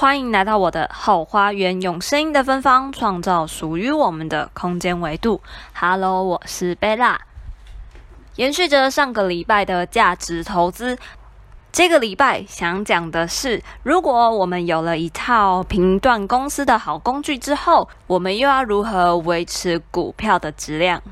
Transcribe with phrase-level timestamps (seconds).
[0.00, 5.40] 欢迎来到我的后花园，用声音的芬芳创造属于我们的空间维度。
[5.74, 7.20] Hello，我是贝拉。
[8.36, 10.96] 延续着上个礼拜的价值投资，
[11.72, 21.02] 这个礼拜想讲的是，如果我们有了一套评断公司的好工具之后，我们又要如何维持股票的质量，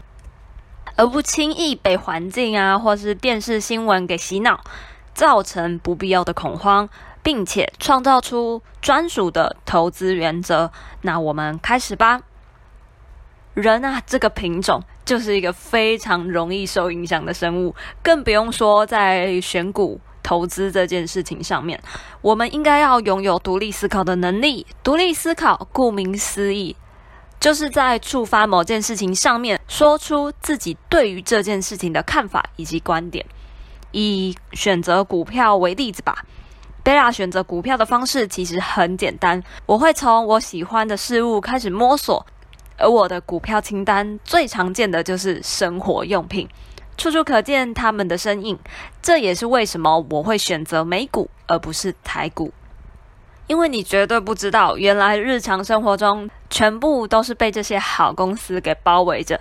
[0.94, 4.60] 而不轻易被环境啊或是电视新闻给洗脑，
[5.12, 6.88] 造成不必要的恐慌。
[7.26, 10.70] 并且创造出专属的投资原则。
[11.02, 12.20] 那我们开始吧。
[13.52, 21.82] 人啊，这个品种就是一个非常容易受影响的生物，更不用说在选股投资这件事情上面，
[22.22, 24.64] 我们应该要拥有独立思考的能力。
[24.84, 26.76] 独立思考，顾名思义，
[27.40, 33.26] 就是在触发某件事情上面，说出自己对于这件事情的看法以及观点。
[33.90, 36.24] 以选择股票为例子吧。
[36.86, 42.24] 贝拉选择股票的方式其实很简单，我会从我喜欢的事物开始摸索，
[42.78, 46.48] 而我的股票清单最常见的就是生活用品，
[46.96, 48.56] 处处可见他们的身影。
[49.02, 52.52] 这也是为什么我会选择美股而不是台股，
[53.48, 59.40] 因为你绝对不知道，原来日常生活中全部都是被这些好公司给包围着。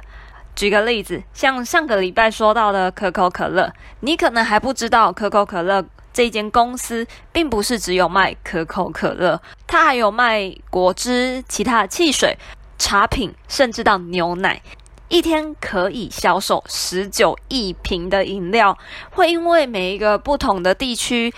[0.55, 5.85] 举个例子，像上个礼拜说到的可口可乐，你可能还不知道可口可乐。
[6.15, 12.37] 这间公司并不是只有卖可口可乐，它还有卖果汁、其他的汽水、
[12.77, 14.61] 茶品，甚至到牛奶。
[15.09, 18.77] 一天可以销售十九亿瓶的饮料，
[19.11, 21.33] 会因为每一个不同的地区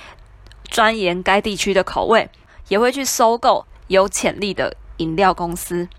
[0.70, 2.30] 钻研该地区的口味，
[2.67, 5.89] 也会去收购有潜力的饮料公司。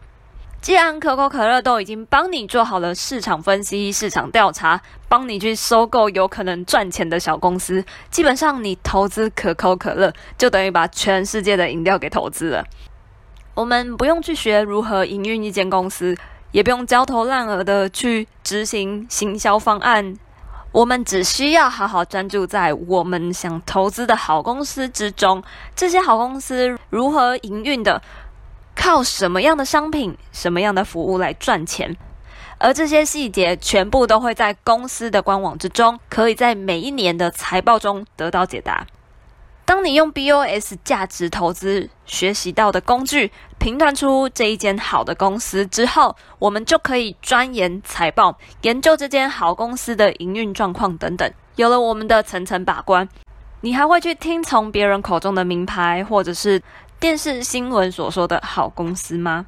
[0.61, 12.65] 既然可口可乐都已经帮你做好了市场分析、市场调查，帮你去收购有可能赚钱的小公司，基本上你投资可口可乐就等于把全世界的饮料给投资了。
[13.55, 16.17] 我们不用去学如何营运一间公司，
[16.51, 20.17] 也不用焦头烂额的去执行行销方案，
[20.73, 25.43] 我们只需要好好专注在我们想投资的好公司之中，
[25.75, 28.03] 这些好公司如何营运的。
[28.89, 31.95] 靠什么样的商品、什么样的服务来赚钱？
[32.57, 38.87] 而这些细节全部都会在公司的官网之中，可以在每一年的财报中得到解答。
[39.67, 51.31] 当你用 BOS 价值投资学习到的工具评断出这一间好的公司之后，我们就可以钻研财报，研究这间好公司的营运状况等等。
[51.57, 53.07] 有了我们的层层把关，
[53.61, 56.63] 你还会去听从别人口中的名牌，或者是
[57.01, 59.47] 电视新闻所说的好公司吗？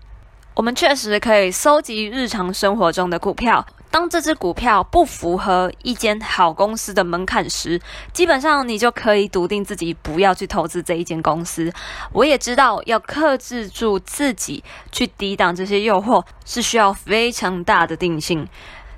[0.55, 3.67] 我们确实可以搜集日常生活中的股票。
[3.91, 7.81] 当这只股票不符合一间好公司的门槛时，
[8.13, 11.73] 基本上你就可以笃定自己不要去投资这一间公司。
[12.13, 14.63] 我也知道要克制住自己
[14.93, 18.47] 去抵挡这些诱惑是需要非常大的定性。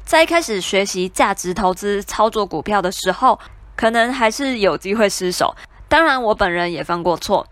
[0.05, 3.41] 在一开始学习价值投资操作股票的时候，
[3.75, 5.57] 可能还是有机会失手。
[5.89, 7.47] 当然，我本人也犯过错。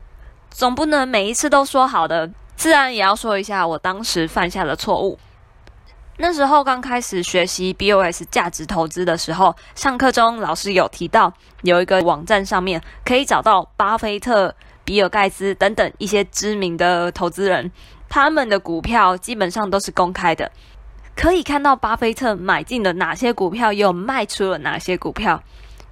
[0.51, 5.19] 总不能每一次都说好的，自然也要说一下我当时犯下的错误。
[6.19, 17.73] 那时候刚开始学习 BOS 价值投资的时候，上课中老师有提到，有一个网站上面可以找到巴菲特、比尔盖茨等等一些知名的投资人，
[18.11, 20.53] 他们的股票基本上都是公开的，
[21.17, 25.43] 可以看到巴菲特买进了哪些股票，又卖出了哪些股票。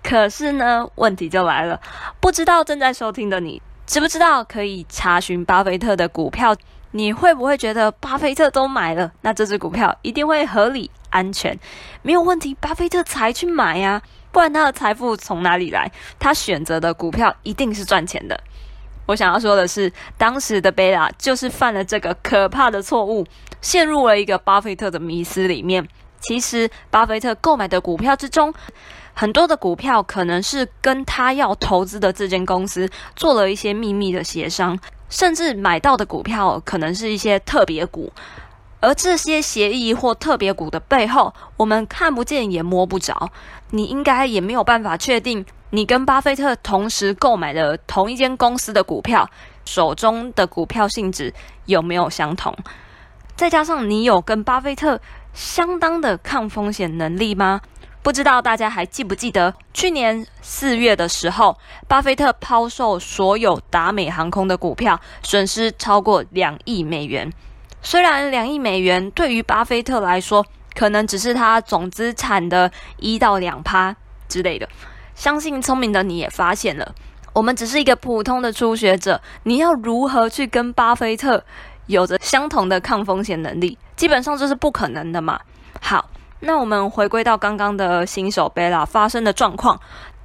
[0.02, 1.80] 可是呢，问题就来了，
[2.20, 3.62] 不知道正在收听的你。
[3.88, 6.54] 知不知道可以查询巴菲特的股票？
[6.90, 11.58] 你会不会觉得巴菲特都买了，那这只股票一定会合理、安全，
[12.02, 12.54] 没有问题？
[12.60, 15.90] 巴菲特才去买呀，不然他的财富从哪里来？
[16.18, 18.38] 他选择的股票一定是赚钱的。
[19.06, 23.26] 我想要说的是，当时的贝拉就是犯了这个可怕的错误，
[23.62, 25.88] 陷入了一个巴菲特的迷思里面。
[26.20, 28.52] 其实，巴菲特购买的股票之中，
[29.20, 34.78] 很多的股票可能是跟他要投资的这间公司做了一些秘密的协商，
[35.10, 38.12] 甚至买到的股票可能是一些特别股，
[38.78, 43.28] 而这些协议或特别股的背后，我们看不见也摸不着，
[43.70, 49.28] 你应该也没有办法确定你跟巴菲特同时购买了同一间公司的股票，
[49.64, 51.34] 手中的股票性质
[51.66, 52.56] 有没有相同？
[53.34, 55.00] 再加上你有跟巴菲特
[55.34, 57.60] 相当的抗风险能力吗？
[58.02, 61.56] 不知道大家还记不记得，去年四月的时候，
[61.86, 67.30] 巴菲特抛售所有达美航空的股票，损失超过两亿美元。
[67.82, 73.94] 虽然两亿美元对于巴菲特来说，可能只是他总资产的一到两趴
[74.28, 74.68] 之类的，
[75.14, 76.94] 相信聪明的你也发现了，
[77.32, 81.44] 我们只是一个普通的初学者，你要如何去跟巴菲特
[81.86, 83.76] 有着相同的抗风险能力？
[83.96, 85.40] 基本上这是不可能的嘛。
[85.80, 86.08] 好，
[86.40, 89.80] 那我们回归到刚刚的新手贝拉发生的状况，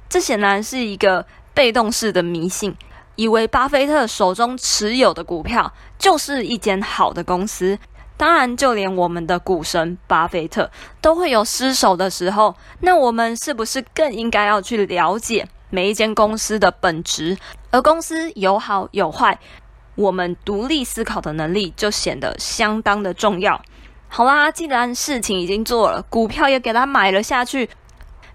[0.08, 2.76] 这显然是一个被动式的迷信，
[3.16, 7.78] 以为巴菲特手中持有的股票就是一间好的公司。
[8.16, 10.70] 当然，就连我们的股神巴菲特
[11.00, 15.48] 都会有失手的时候，那我们是不是更应该要去了解？
[15.70, 17.36] 每一间公司的本质，
[17.72, 19.36] 而公司有好有坏，
[19.96, 23.60] 我们独立思考的能力就显得相当的重要。
[24.16, 27.68] 好啦，既然事情已经做了，股票也给他买了下去，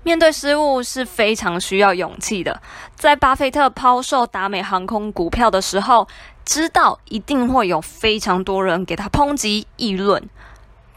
[0.04, 2.62] 面对失误是非常需要勇气的。
[2.96, 6.06] 在巴菲特抛售达美航空股票的时候，
[6.44, 10.22] 知道一定会有非常多人给他抨击议论。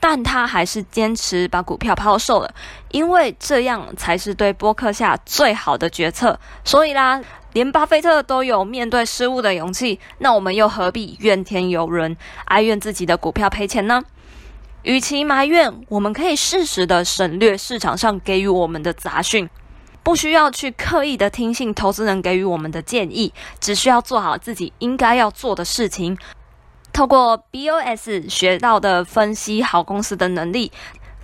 [0.00, 2.52] 但他还是坚持把股票抛售了，
[2.90, 6.36] 因为这样才是对波克夏最好的决策。
[6.64, 14.02] 所以啦，连巴菲特都有面对失误的勇气，那我们又何必怨天尤人，哀怨自己的股票赔钱呢？
[14.82, 19.48] 与其埋怨，我们可以适时的省略市场上给予我们的杂讯，
[20.02, 26.18] 不需要去刻意的听信投资人给予我们的建议，只需要做好自己应该要做的事情。
[26.92, 30.72] 透过 BOS 学到的分析好公司的能力，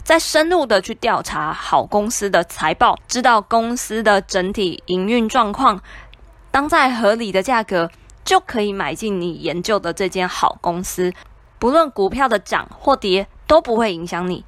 [0.04, 5.82] 再深入的去调查好公司的财报，知道公司的整体营运状况，
[6.52, 7.90] 当在合理的价格，
[8.24, 11.12] 就可以买进你研究的这间好公司，
[11.58, 14.44] 不论股票的涨或跌，都不会影响你。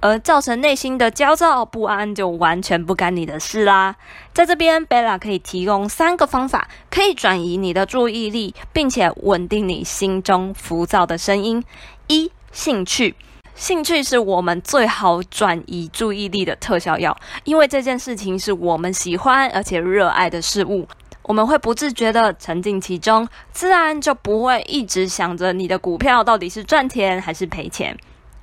[0.00, 3.96] 而造成内心的焦躁不安，就完全不干你的事啦。
[4.32, 11.64] 在这边，贝拉可以提供三个方法，可以转移你的注意力，并且稳定你心中浮躁的声音。
[12.06, 13.16] 一、兴趣，
[13.56, 20.86] 兴趣是我们最好转移注意力的特效药，因为这件事情是我们喜欢而且热爱的事物，
[21.24, 27.98] 我们会不自觉地沉浸其中，自然就不会一直想着你的股票到底是赚钱还是赔钱。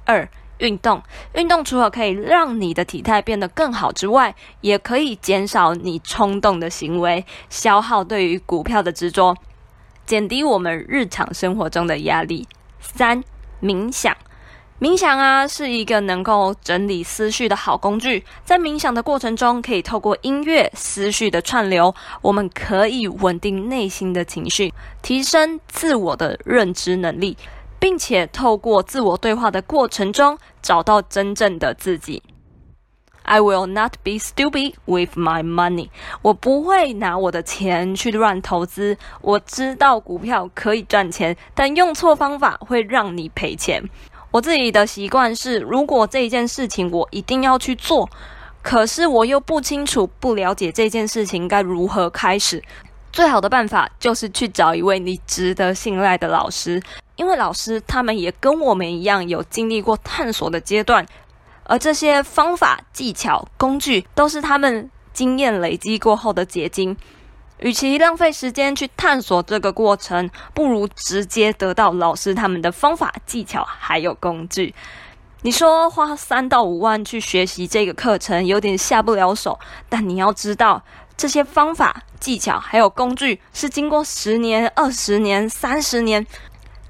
[0.06, 0.28] 二、
[0.60, 1.02] 运动，
[1.34, 9.36] 运动除了可以让你的体态变得更好之外，也可以减少你冲动的行为，消耗对于股票的执着，
[10.06, 12.48] 减低我们日常生活中的压力。
[12.80, 13.24] 三、
[13.62, 14.16] 冥想，
[14.80, 27.36] 冥想啊是一个能够整理思绪的好工具，在冥想的过程中，可以透过音乐、思绪的串流，我们可以稳定内心的情绪，提升自我的认知能力。
[27.80, 32.24] 并且透过自我对话的过程中，找到真正的自己。
[33.27, 35.89] I will not be stupid with my money。
[36.22, 38.95] 我不会拿我的钱去乱投资。
[39.22, 43.83] 我知道股票可以赚钱，但用错方法会让你赔钱。
[44.30, 48.07] 我自己的习惯是，如果这件事情我一定要去做，
[48.62, 52.62] 可是我又不清楚、不了解这件事情该如何开始，
[53.12, 56.80] 最好的办法就是去找一位你值得信赖的老师。
[57.16, 61.06] 因为老师他们也跟我们一样有经历过探索的阶段，
[61.64, 66.96] 而这些方法、技巧、工具都是他们经验累积过后的结晶。
[67.60, 74.76] 与其浪费时间去探索这个过程，不如直接得到老师他们的方法、技巧还有工具。
[75.42, 79.58] 你说花三到五万去学习这个课程有点下不了手，
[79.88, 80.84] 但你要知道，
[81.16, 86.28] 这些方法、技巧还有工具是经过十年、二十年、三十年。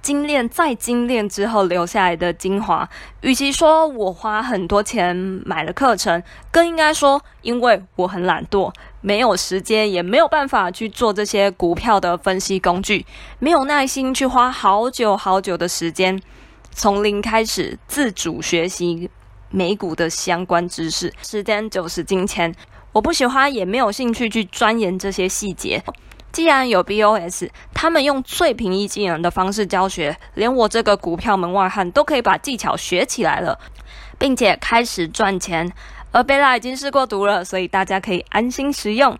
[0.05, 2.87] 精炼再精炼之后留下来的精华，
[3.21, 6.21] 与其说我花很多钱买了课程，
[6.51, 8.71] 更应该说，因为我很懒惰，
[9.01, 13.03] 没有时间，也没有办法去做这些股票的分析工具，
[13.39, 16.21] 没有耐心去花好久好久的时间，
[16.69, 19.09] 从零开始自主学习
[19.49, 21.11] 美股的相关知识。
[21.23, 22.53] 时间就是金钱，
[22.91, 25.81] 我不喜欢，也没有兴趣去钻研这些细节。
[26.35, 33.57] 既然有 BOS，他们用最平易近人的方式教学，连我这个股票门外汉都可以把技巧学起来了，
[34.19, 35.71] 并且开始赚钱。
[36.11, 39.17] 而贝拉已经试过毒了，所以大家可以安心食用。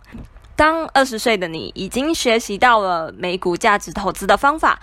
[0.56, 4.78] 当二十岁的你已经学习到了美股价值投资的方法，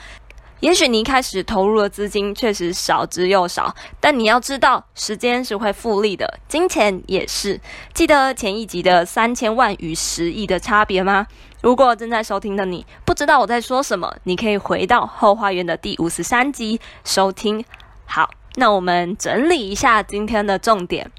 [0.63, 7.60] 也许你一开始投入的资金确实少之又少，但你要知道，时间是会复利的，金钱也是。
[7.93, 11.27] 记得前一集的三千万与十亿的差别吗？
[11.62, 17.65] 如果正在收听的你不知道我在说什么，你可以回到后花园的第五十三集收听。
[18.05, 21.12] 好，那我们整理一下今天的重点。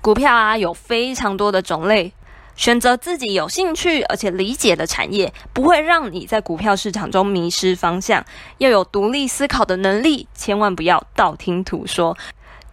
[0.00, 2.12] 股票啊，有非常多的种类，
[2.62, 8.24] 选择自己有兴趣而且理解的产业，不会让你在股票市场中迷失方向。
[8.58, 12.16] 要有独立思考的能力，千万不要道听途说。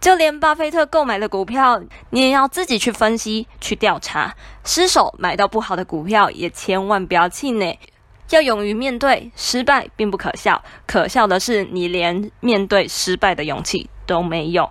[0.00, 4.32] 就连巴菲特购买的股票，你也要自己去分析、去调查。
[4.62, 7.76] 失手买到不好的股票，也千万不要气馁。
[8.30, 14.70] 要勇于面对失败，并不可笑，可笑的是你连面对失败的勇气都没有。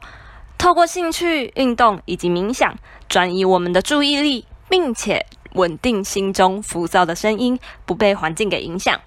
[0.58, 2.74] 透过兴趣、运动以及冥想，
[3.10, 8.98] 转移我们的注意力，并且稳定心中浮躁的声音，不被环境给影响。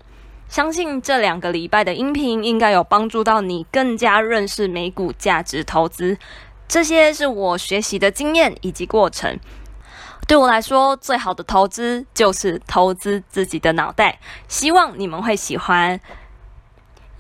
[0.49, 6.19] 相信这两个礼拜的音频应该有帮助到你，更加认识美股价值投资。
[6.69, 9.39] 这些是我学习的经验以及过程。
[10.29, 14.19] 对我来说，最好的投资就是投资自己的脑袋。
[14.49, 16.01] 希望你们会喜欢，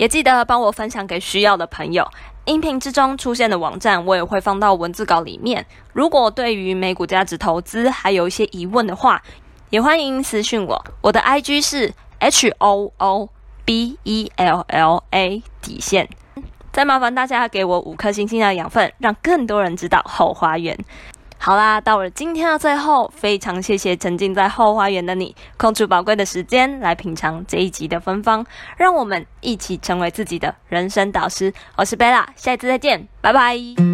[0.02, 2.04] 也记得帮我分享给需要的朋友。
[2.46, 5.64] 音频之中出现的网站，我也会放到文字稿里面。
[5.92, 9.22] 如果对于美股价值投资还有一些疑问的话，
[9.70, 10.84] 也欢迎私讯我。
[11.02, 11.94] 我的 IG 是。
[12.18, 13.28] H O O
[13.64, 16.08] B E L L A 底线，
[16.72, 20.76] 再麻烦大家给我五颗星星的养分，让更多人知道后花园。
[21.44, 28.46] 好啦，到了今天的最后，非常谢谢沉浸在后花园的你，空出宝贵的时间来品尝这一集的芬芳，
[28.76, 31.52] 让我们一起成为自己的人生导师。
[31.74, 33.91] 我是贝拉，下一次再见，拜拜。